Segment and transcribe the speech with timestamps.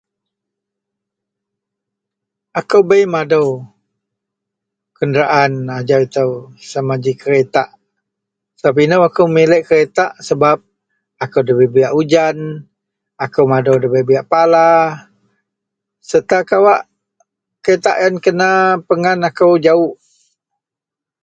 [2.59, 3.49] Akou bei madou
[4.97, 6.31] kenderaan ajau itou
[6.69, 7.69] sama ji keritak.
[8.57, 10.59] Sebap inou akou memilek keritak sebap
[11.23, 12.37] akou debei buyak ujan,
[13.25, 14.65] akou madou debei buyak pala
[16.09, 16.81] serta kawak
[17.63, 18.49] keritak yen kena
[18.89, 19.95] pengan akou jawuk.